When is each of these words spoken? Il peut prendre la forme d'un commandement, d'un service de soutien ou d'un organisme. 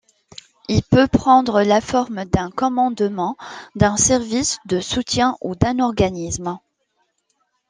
Il 0.67 0.81
peut 0.81 1.05
prendre 1.07 1.61
la 1.61 1.79
forme 1.79 2.25
d'un 2.25 2.49
commandement, 2.49 3.37
d'un 3.75 3.97
service 3.97 4.57
de 4.65 4.79
soutien 4.81 5.37
ou 5.41 5.53
d'un 5.53 5.77
organisme. 5.77 6.57